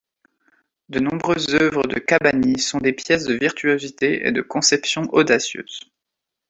De 0.89 0.99
nombreuses 0.99 1.53
œuvres 1.53 1.85
de 1.85 1.99
Cabanilles 1.99 2.57
sont 2.59 2.79
des 2.79 2.91
pièces 2.91 3.25
de 3.25 3.35
virtuosité 3.35 4.25
et 4.27 4.31
de 4.31 4.41
conception 4.41 5.03
audacieuse. 5.13 5.79